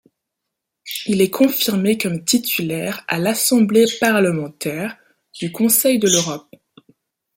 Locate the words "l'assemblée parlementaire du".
3.19-5.51